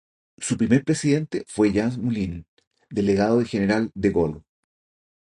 [0.39, 2.47] Su primer presidente fue Jean Moulin,
[2.89, 4.41] delegado del General de Gaulle.